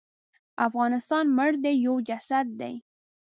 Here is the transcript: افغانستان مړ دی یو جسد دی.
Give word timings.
افغانستان 0.67 1.25
مړ 1.37 1.51
دی 1.63 1.73
یو 1.85 1.95
جسد 2.07 2.47
دی. 2.61 2.75